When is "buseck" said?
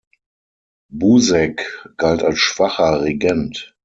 0.91-1.85